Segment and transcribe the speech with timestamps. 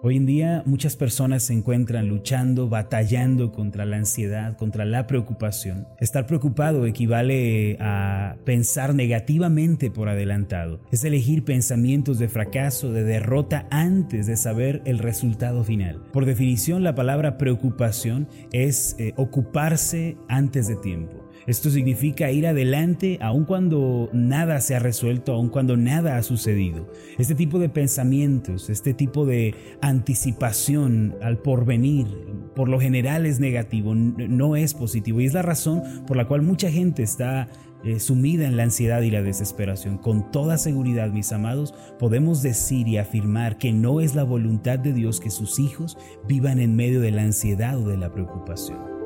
[0.00, 5.88] Hoy en día muchas personas se encuentran luchando, batallando contra la ansiedad, contra la preocupación.
[5.98, 10.80] Estar preocupado equivale a pensar negativamente por adelantado.
[10.92, 16.00] Es elegir pensamientos de fracaso, de derrota antes de saber el resultado final.
[16.12, 21.27] Por definición, la palabra preocupación es eh, ocuparse antes de tiempo.
[21.48, 26.92] Esto significa ir adelante aun cuando nada se ha resuelto, aun cuando nada ha sucedido.
[27.16, 32.06] Este tipo de pensamientos, este tipo de anticipación al porvenir,
[32.54, 35.22] por lo general es negativo, no es positivo.
[35.22, 37.48] Y es la razón por la cual mucha gente está
[37.82, 39.96] eh, sumida en la ansiedad y la desesperación.
[39.96, 44.92] Con toda seguridad, mis amados, podemos decir y afirmar que no es la voluntad de
[44.92, 45.96] Dios que sus hijos
[46.28, 48.98] vivan en medio de la ansiedad o de la preocupación.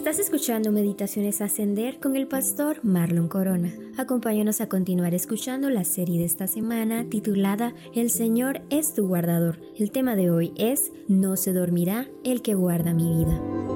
[0.00, 3.70] Estás escuchando Meditaciones Ascender con el pastor Marlon Corona.
[3.98, 9.60] Acompáñanos a continuar escuchando la serie de esta semana titulada El Señor es tu guardador.
[9.78, 13.69] El tema de hoy es No se dormirá el que guarda mi vida.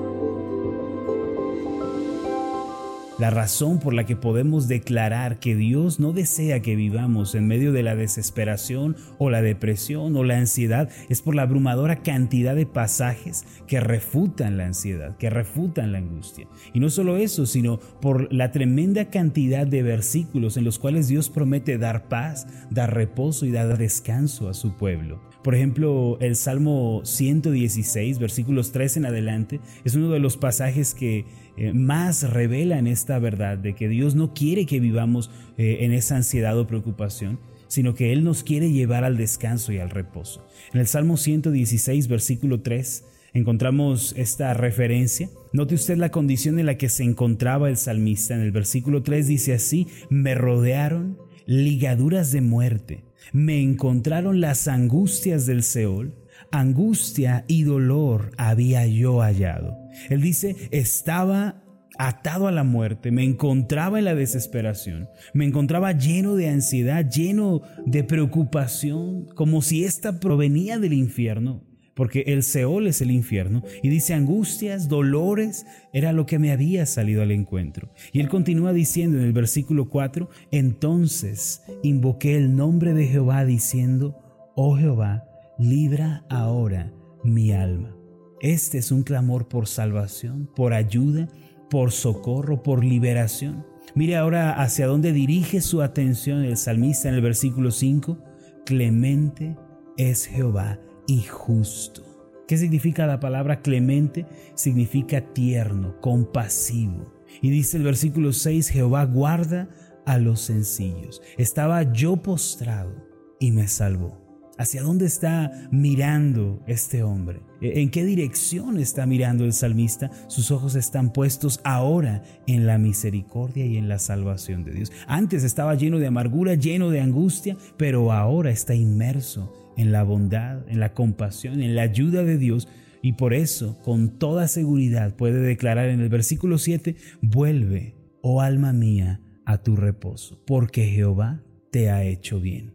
[3.16, 7.70] La razón por la que podemos declarar que Dios no desea que vivamos en medio
[7.70, 12.66] de la desesperación o la depresión o la ansiedad es por la abrumadora cantidad de
[12.66, 16.48] pasajes que refutan la ansiedad, que refutan la angustia.
[16.72, 21.30] Y no solo eso, sino por la tremenda cantidad de versículos en los cuales Dios
[21.30, 25.33] promete dar paz, dar reposo y dar descanso a su pueblo.
[25.44, 31.26] Por ejemplo, el Salmo 116, versículos 3 en adelante, es uno de los pasajes que
[31.58, 36.16] eh, más revelan esta verdad de que Dios no quiere que vivamos eh, en esa
[36.16, 40.48] ansiedad o preocupación, sino que Él nos quiere llevar al descanso y al reposo.
[40.72, 45.28] En el Salmo 116, versículo 3, encontramos esta referencia.
[45.52, 48.34] Note usted la condición en la que se encontraba el salmista.
[48.34, 55.46] En el versículo 3 dice así, me rodearon ligaduras de muerte me encontraron las angustias
[55.46, 56.14] del Seol,
[56.50, 59.76] angustia y dolor había yo hallado.
[60.10, 61.62] Él dice, estaba
[61.98, 67.62] atado a la muerte, me encontraba en la desesperación, me encontraba lleno de ansiedad, lleno
[67.86, 73.88] de preocupación, como si ésta provenía del infierno porque el Seol es el infierno, y
[73.88, 77.90] dice angustias, dolores, era lo que me había salido al encuentro.
[78.12, 84.18] Y él continúa diciendo en el versículo 4, entonces invoqué el nombre de Jehová diciendo,
[84.56, 85.24] oh Jehová,
[85.58, 87.96] libra ahora mi alma.
[88.40, 91.28] Este es un clamor por salvación, por ayuda,
[91.70, 93.64] por socorro, por liberación.
[93.94, 98.18] Mire ahora hacia dónde dirige su atención el salmista en el versículo 5,
[98.66, 99.56] clemente
[99.96, 102.02] es Jehová y justo.
[102.46, 104.26] ¿Qué significa la palabra clemente?
[104.54, 107.12] Significa tierno, compasivo.
[107.40, 109.68] Y dice el versículo 6, Jehová guarda
[110.04, 111.22] a los sencillos.
[111.38, 112.94] Estaba yo postrado
[113.40, 114.22] y me salvó.
[114.56, 117.40] ¿Hacia dónde está mirando este hombre?
[117.60, 120.10] ¿E-, ¿En qué dirección está mirando el salmista?
[120.28, 124.92] Sus ojos están puestos ahora en la misericordia y en la salvación de Dios.
[125.08, 130.68] Antes estaba lleno de amargura, lleno de angustia, pero ahora está inmerso en la bondad,
[130.68, 132.68] en la compasión, en la ayuda de Dios.
[133.02, 138.72] Y por eso, con toda seguridad, puede declarar en el versículo 7, vuelve, oh alma
[138.72, 142.72] mía, a tu reposo, porque Jehová te ha hecho bien.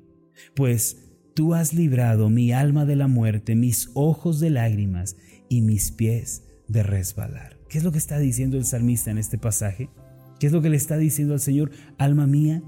[0.55, 5.15] Pues tú has librado mi alma de la muerte, mis ojos de lágrimas
[5.49, 7.57] y mis pies de resbalar.
[7.69, 9.89] ¿Qué es lo que está diciendo el salmista en este pasaje?
[10.39, 11.71] ¿Qué es lo que le está diciendo al Señor?
[11.97, 12.63] Alma mía,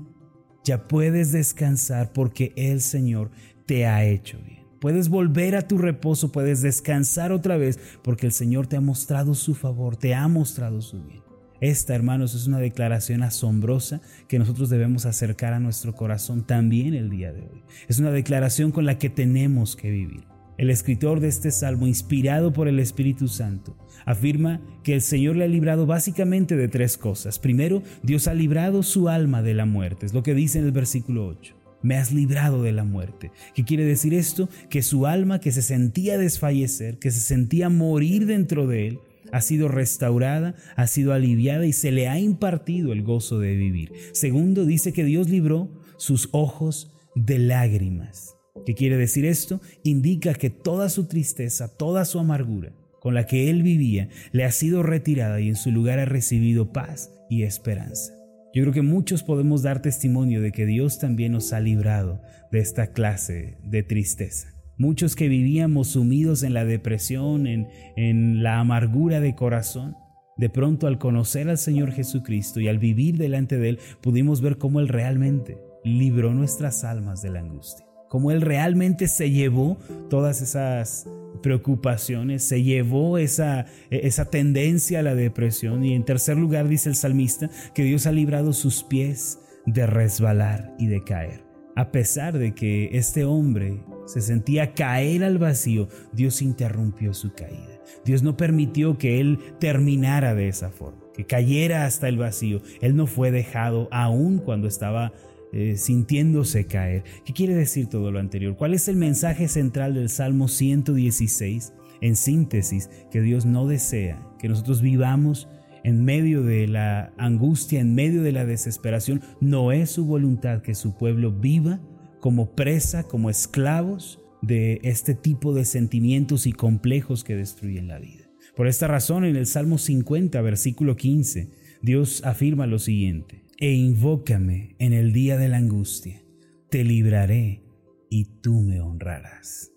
[0.64, 3.31] ya puedes descansar porque el Señor
[3.72, 4.66] te ha hecho bien.
[4.82, 9.34] Puedes volver a tu reposo, puedes descansar otra vez porque el Señor te ha mostrado
[9.34, 11.22] su favor, te ha mostrado su bien.
[11.62, 17.09] Esta, hermanos, es una declaración asombrosa que nosotros debemos acercar a nuestro corazón también el
[17.09, 17.64] día de hoy.
[17.88, 20.26] Es una declaración con la que tenemos que vivir.
[20.58, 25.46] El escritor de este salmo, inspirado por el Espíritu Santo, afirma que el Señor le
[25.46, 27.40] ha librado básicamente de tres cosas.
[27.40, 30.73] Primero, Dios ha librado su alma de la muerte, es lo que dice en el
[30.73, 33.32] versículo 8 me has librado de la muerte.
[33.56, 34.50] ¿Qué quiere decir esto?
[34.70, 39.00] Que su alma que se sentía desfallecer, que se sentía morir dentro de él,
[39.32, 43.94] ha sido restaurada, ha sido aliviada y se le ha impartido el gozo de vivir.
[44.14, 48.36] Segundo, dice que Dios libró sus ojos de lágrimas.
[48.66, 49.62] ¿Qué quiere decir esto?
[49.84, 54.52] Indica que toda su tristeza, toda su amargura con la que él vivía, le ha
[54.52, 58.21] sido retirada y en su lugar ha recibido paz y esperanza.
[58.53, 62.22] Yo creo que muchos podemos dar testimonio de que Dios también nos ha librado
[62.52, 64.50] de esta clase de tristeza.
[64.78, 69.96] Muchos que vivíamos sumidos en la depresión, en, en la amargura de corazón,
[70.38, 74.58] De pronto al conocer al Señor Jesucristo y al vivir delante de Él, pudimos ver
[74.58, 79.78] cómo Él realmente libró nuestras almas de la angustia, cómo Él realmente se llevó
[80.09, 81.08] todas esas
[81.41, 86.96] preocupaciones, se llevó esa, esa tendencia a la depresión y en tercer lugar dice el
[86.96, 91.46] salmista que Dios ha librado sus pies de resbalar y de caer.
[91.78, 97.81] A pesar de que este hombre se sentía caer al vacío, Dios interrumpió su caída.
[98.03, 102.61] Dios no permitió que él terminara de esa forma, que cayera hasta el vacío.
[102.81, 105.13] Él no fue dejado aún cuando estaba
[105.53, 107.03] eh, sintiéndose caer.
[107.26, 108.56] ¿Qué quiere decir todo lo anterior?
[108.56, 111.74] ¿Cuál es el mensaje central del Salmo 116?
[112.02, 115.48] En síntesis, que Dios no desea que nosotros vivamos
[115.84, 119.22] en medio de la angustia, en medio de la desesperación.
[119.40, 121.80] No es su voluntad que su pueblo viva
[122.20, 128.30] como presa, como esclavos de este tipo de sentimientos y complejos que destruyen la vida.
[128.56, 131.50] Por esta razón, en el Salmo 50, versículo 15,
[131.82, 136.22] Dios afirma lo siguiente, e invócame en el día de la angustia,
[136.69, 137.63] te libraré
[138.09, 139.72] y tú me honrarás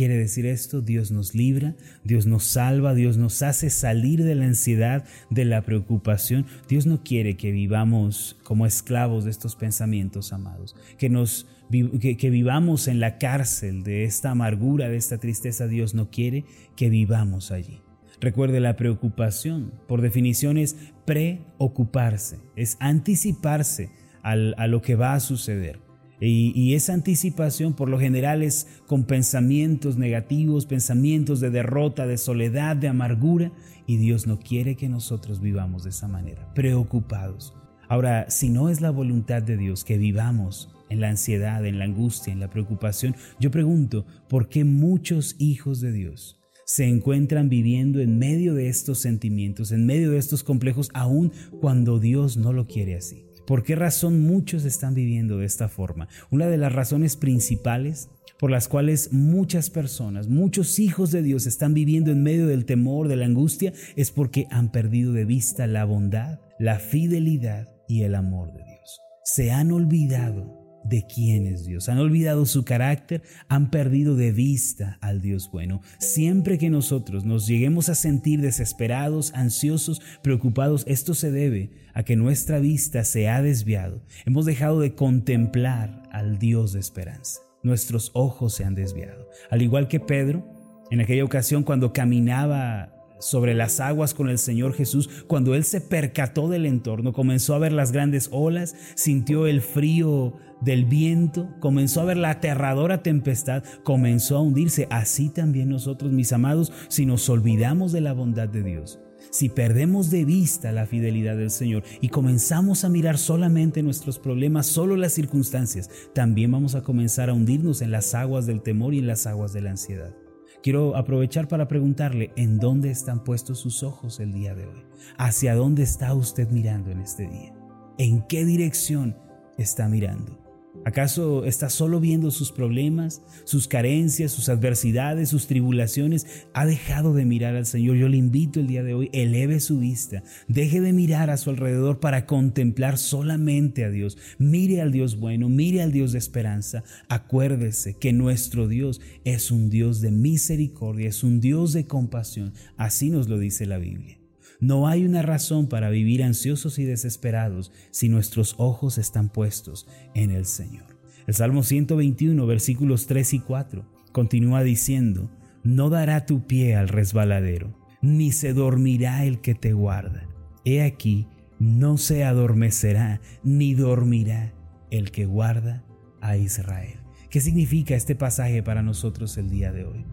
[0.00, 0.80] quiere decir esto?
[0.80, 5.60] Dios nos libra, Dios nos salva, Dios nos hace salir de la ansiedad, de la
[5.60, 6.46] preocupación.
[6.70, 12.88] Dios no quiere que vivamos como esclavos de estos pensamientos, amados, que, nos, que, vivamos
[12.88, 15.66] en la cárcel de esta amargura, de esta tristeza.
[15.66, 16.46] Dios no quiere
[16.76, 17.82] que vivamos allí.
[18.20, 20.76] Recuerde, la preocupación, por definición, es
[21.06, 23.90] preocuparse, es anticiparse
[24.22, 25.80] a lo que va a suceder.
[26.20, 32.76] Y, esa anticipación por lo general es con pensamientos negativos, pensamientos de derrota, de soledad,
[32.76, 33.52] de amargura.
[33.86, 37.54] Y Dios no quiere que nosotros vivamos de esa manera, preocupados.
[37.88, 41.86] Ahora, si no es la voluntad de Dios que vivamos en la ansiedad, en la
[41.86, 46.39] angustia, en la preocupación, yo pregunto, ¿por qué muchos hijos de Dios
[46.72, 51.98] se encuentran viviendo en medio de estos sentimientos, en medio de estos complejos, aun cuando
[51.98, 53.26] Dios no lo quiere así?
[53.44, 56.06] ¿Por qué razón muchos están viviendo de esta forma?
[56.30, 58.08] Una de las razones principales
[58.38, 63.08] por las cuales muchas personas, muchos hijos de Dios están viviendo en medio del temor,
[63.08, 68.14] de la angustia, es porque han perdido de vista la bondad, la fidelidad y el
[68.14, 69.00] amor de Dios.
[69.24, 71.88] Se han olvidado de quién es Dios.
[71.88, 75.82] Han olvidado su carácter, han perdido de vista al Dios bueno.
[75.98, 82.16] Siempre que nosotros nos lleguemos a sentir desesperados, ansiosos, preocupados, esto se debe a que
[82.16, 84.02] nuestra vista se ha desviado.
[84.24, 87.40] Hemos dejado de contemplar al Dios de esperanza.
[87.62, 89.28] Nuestros ojos se han desviado.
[89.50, 90.46] Al igual que Pedro,
[90.90, 95.80] en aquella ocasión cuando caminaba sobre las aguas con el Señor Jesús, cuando Él se
[95.80, 102.00] percató del entorno, comenzó a ver las grandes olas, sintió el frío del viento, comenzó
[102.00, 104.86] a ver la aterradora tempestad, comenzó a hundirse.
[104.90, 108.98] Así también nosotros, mis amados, si nos olvidamos de la bondad de Dios,
[109.30, 114.66] si perdemos de vista la fidelidad del Señor y comenzamos a mirar solamente nuestros problemas,
[114.66, 118.98] solo las circunstancias, también vamos a comenzar a hundirnos en las aguas del temor y
[118.98, 120.14] en las aguas de la ansiedad.
[120.62, 124.84] Quiero aprovechar para preguntarle en dónde están puestos sus ojos el día de hoy.
[125.16, 127.54] ¿Hacia dónde está usted mirando en este día?
[127.96, 129.16] ¿En qué dirección
[129.56, 130.49] está mirando?
[130.84, 136.46] ¿Acaso está solo viendo sus problemas, sus carencias, sus adversidades, sus tribulaciones?
[136.54, 137.96] ¿Ha dejado de mirar al Señor?
[137.96, 141.50] Yo le invito el día de hoy, eleve su vista, deje de mirar a su
[141.50, 144.16] alrededor para contemplar solamente a Dios.
[144.38, 146.82] Mire al Dios bueno, mire al Dios de esperanza.
[147.08, 152.54] Acuérdese que nuestro Dios es un Dios de misericordia, es un Dios de compasión.
[152.76, 154.19] Así nos lo dice la Biblia.
[154.60, 160.30] No hay una razón para vivir ansiosos y desesperados si nuestros ojos están puestos en
[160.30, 160.98] el Señor.
[161.26, 165.30] El Salmo 121, versículos 3 y 4, continúa diciendo,
[165.62, 170.28] No dará tu pie al resbaladero, ni se dormirá el que te guarda.
[170.66, 171.26] He aquí,
[171.58, 174.52] no se adormecerá, ni dormirá
[174.90, 175.84] el que guarda
[176.20, 176.98] a Israel.
[177.30, 180.04] ¿Qué significa este pasaje para nosotros el día de hoy?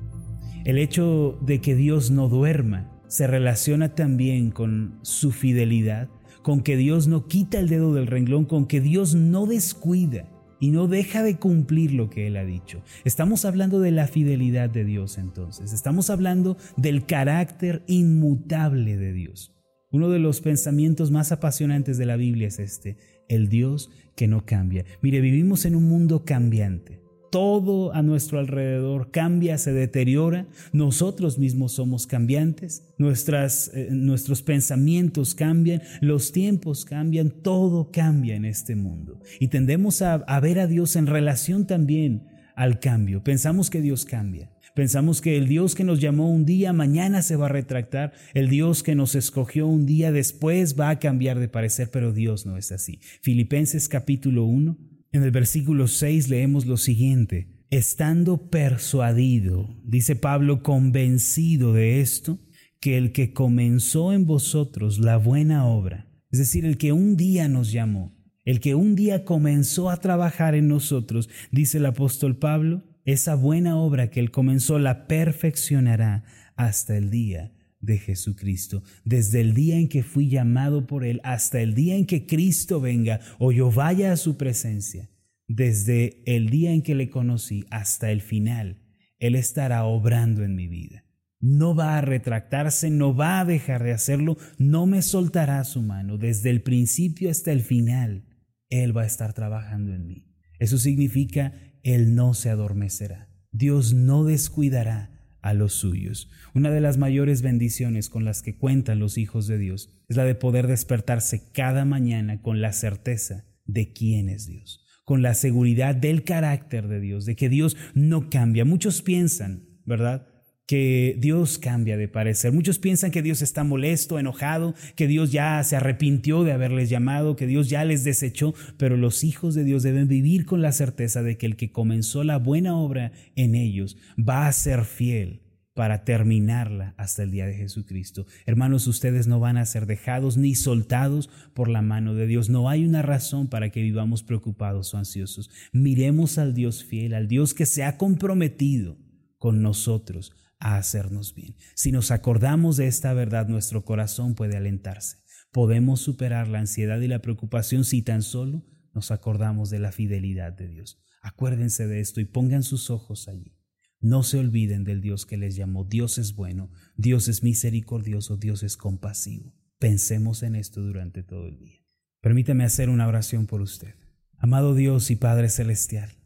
[0.63, 6.09] El hecho de que Dios no duerma se relaciona también con su fidelidad,
[6.41, 10.71] con que Dios no quita el dedo del renglón, con que Dios no descuida y
[10.71, 12.81] no deja de cumplir lo que Él ha dicho.
[13.03, 19.53] Estamos hablando de la fidelidad de Dios entonces, estamos hablando del carácter inmutable de Dios.
[19.89, 22.97] Uno de los pensamientos más apasionantes de la Biblia es este,
[23.29, 24.83] el Dios que no cambia.
[25.01, 27.06] Mire, vivimos en un mundo cambiante
[27.37, 35.83] todo a nuestro alrededor cambia, se deteriora, nosotros mismos somos cambiantes, eh, nuestros pensamientos cambian,
[36.01, 39.19] los tiempos cambian, todo cambia en este mundo.
[39.39, 42.23] Y tendemos a, a ver a Dios en relación también
[42.55, 43.23] al cambio.
[43.23, 44.49] Pensamos que Dios cambia.
[44.73, 48.13] Pensamos que el Dios que nos llamó un día, mañana se va a retractar.
[48.33, 52.47] El Dios que nos escogió un día después va a cambiar de parecer, pero Dios
[52.47, 52.99] no es así.
[53.21, 54.75] Filipenses capítulo 1,
[55.17, 57.65] en el versículo 6 leemos lo siguiente.
[57.69, 62.39] Estando persuadido, dice Pablo, convencido de esto,
[62.79, 67.49] que el que comenzó en vosotros la buena obra, es decir, el que un día
[67.49, 72.83] nos llamó, el que un día comenzó a trabajar en nosotros, dice el apóstol Pablo,
[73.03, 76.23] esa buena obra que Él comenzó la perfeccionará
[76.55, 77.56] hasta el día
[77.87, 78.83] de Jesucristo.
[79.03, 82.79] Desde el día en que fui llamado por Él hasta el día en que Cristo
[82.79, 85.09] venga o yo vaya a su presencia,
[85.47, 88.77] desde el día en que le conocí hasta el final,
[89.17, 91.03] Él estará obrando en mi vida.
[91.39, 96.19] No va a retractarse, no va a dejar de hacerlo, no me soltará su mano.
[96.19, 98.25] Desde el principio hasta el final,
[98.69, 100.27] Él va a estar trabajando en mí.
[100.59, 101.53] Eso significa
[101.83, 103.29] él no se adormecerá.
[103.51, 105.16] Dios no descuidará
[105.47, 106.29] a los suyos.
[106.53, 110.25] Una de las mayores bendiciones con las que cuentan los hijos de Dios es la
[110.25, 115.95] de poder despertarse cada mañana con la certeza de quién es Dios, con la seguridad
[115.95, 118.65] del carácter de Dios, de que Dios no cambia.
[118.65, 120.27] Muchos piensan, ¿verdad?
[120.67, 122.51] Que Dios cambia de parecer.
[122.51, 127.37] Muchos piensan que Dios está molesto, enojado, que Dios ya se arrepintió de haberles llamado,
[127.37, 131.23] que Dios ya les desechó, pero los hijos de Dios deben vivir con la certeza
[131.23, 135.41] de que el que comenzó la buena obra en ellos va a ser fiel
[135.73, 138.25] para terminarla hasta el día de Jesucristo.
[138.45, 142.49] Hermanos, ustedes no van a ser dejados ni soltados por la mano de Dios.
[142.49, 145.49] No hay una razón para que vivamos preocupados o ansiosos.
[145.71, 148.97] Miremos al Dios fiel, al Dios que se ha comprometido
[149.37, 151.55] con nosotros a hacernos bien.
[151.75, 155.17] Si nos acordamos de esta verdad, nuestro corazón puede alentarse.
[155.51, 160.53] Podemos superar la ansiedad y la preocupación si tan solo nos acordamos de la fidelidad
[160.53, 161.01] de Dios.
[161.21, 163.57] Acuérdense de esto y pongan sus ojos allí.
[163.99, 165.83] No se olviden del Dios que les llamó.
[165.83, 169.55] Dios es bueno, Dios es misericordioso, Dios es compasivo.
[169.79, 171.83] Pensemos en esto durante todo el día.
[172.21, 173.95] Permítame hacer una oración por usted.
[174.37, 176.16] Amado Dios y Padre Celestial,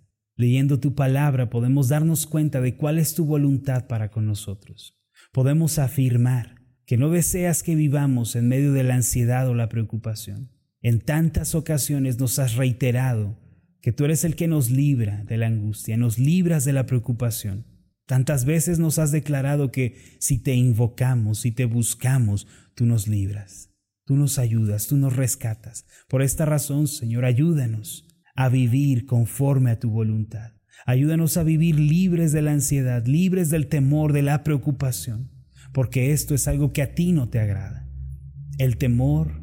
[0.41, 5.00] Leyendo tu palabra podemos darnos cuenta de cuál es tu voluntad para con nosotros.
[5.31, 6.55] Podemos afirmar
[6.88, 10.50] que no deseas que vivamos en medio de la ansiedad o la preocupación.
[10.81, 13.38] En tantas ocasiones nos has reiterado
[13.81, 17.67] que tú eres el que nos libra de la angustia, nos libras de la preocupación.
[18.07, 23.69] Tantas veces nos has declarado que si te invocamos, si te buscamos, tú nos libras,
[24.05, 25.86] tú nos ayudas, tú nos rescatas.
[26.07, 30.54] Por esta razón, Señor, ayúdanos a vivir conforme a tu voluntad.
[30.86, 35.32] Ayúdanos a vivir libres de la ansiedad, libres del temor, de la preocupación,
[35.74, 37.88] porque esto es algo que a ti no te agrada.
[38.58, 39.42] El temor,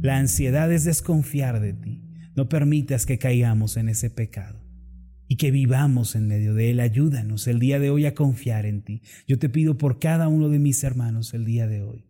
[0.00, 2.02] la ansiedad es desconfiar de ti.
[2.36, 4.64] No permitas que caigamos en ese pecado
[5.28, 6.80] y que vivamos en medio de él.
[6.80, 9.02] Ayúdanos el día de hoy a confiar en ti.
[9.26, 12.06] Yo te pido por cada uno de mis hermanos el día de hoy.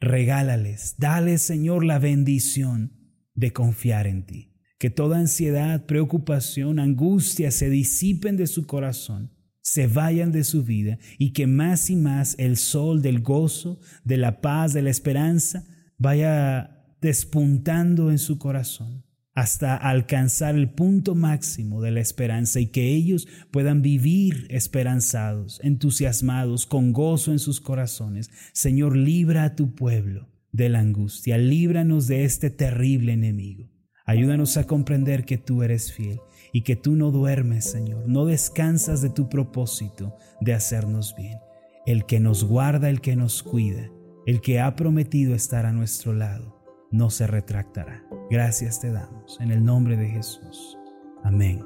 [0.00, 2.92] Regálales, dale Señor la bendición
[3.34, 9.86] de confiar en ti que toda ansiedad, preocupación, angustia se disipen de su corazón, se
[9.86, 14.40] vayan de su vida y que más y más el sol del gozo, de la
[14.40, 15.66] paz, de la esperanza
[15.98, 19.04] vaya despuntando en su corazón
[19.34, 26.66] hasta alcanzar el punto máximo de la esperanza y que ellos puedan vivir esperanzados, entusiasmados,
[26.66, 28.30] con gozo en sus corazones.
[28.52, 33.77] Señor, libra a tu pueblo de la angustia, líbranos de este terrible enemigo.
[34.08, 36.18] Ayúdanos a comprender que tú eres fiel
[36.50, 41.38] y que tú no duermes, Señor, no descansas de tu propósito de hacernos bien.
[41.84, 43.90] El que nos guarda, el que nos cuida,
[44.24, 46.58] el que ha prometido estar a nuestro lado,
[46.90, 48.02] no se retractará.
[48.30, 50.78] Gracias te damos en el nombre de Jesús.
[51.22, 51.62] Amén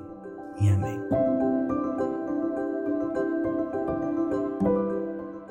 [0.60, 1.00] y amén.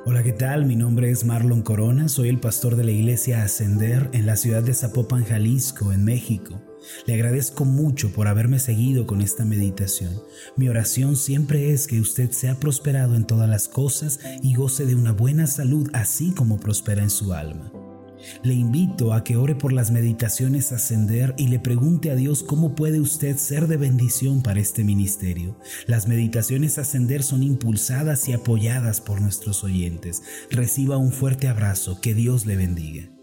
[0.05, 0.65] Hola, ¿qué tal?
[0.65, 4.62] Mi nombre es Marlon Corona, soy el pastor de la iglesia Ascender en la ciudad
[4.62, 6.62] de Zapopan, Jalisco, en México.
[7.05, 10.21] Le agradezco mucho por haberme seguido con esta meditación.
[10.55, 14.95] Mi oración siempre es que usted sea prosperado en todas las cosas y goce de
[14.95, 17.71] una buena salud así como prospera en su alma.
[18.43, 22.75] Le invito a que ore por las meditaciones ascender y le pregunte a Dios cómo
[22.75, 25.57] puede usted ser de bendición para este ministerio.
[25.88, 30.21] Las meditaciones ascender son impulsadas y apoyadas por nuestros oyentes.
[30.50, 33.20] Reciba un fuerte abrazo, que Dios le bendiga.